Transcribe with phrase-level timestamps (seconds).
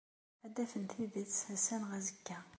[0.45, 2.39] Ad d-afen tidet ass-a neɣ azekka.